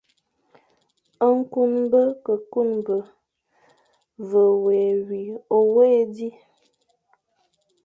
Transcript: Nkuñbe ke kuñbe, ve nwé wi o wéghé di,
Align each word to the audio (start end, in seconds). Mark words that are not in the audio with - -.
Nkuñbe 1.33 2.01
ke 2.23 2.33
kuñbe, 2.51 2.95
ve 4.29 4.41
nwé 4.57 4.77
wi 5.05 5.21
o 5.55 5.57
wéghé 5.73 6.09
di, 6.15 6.29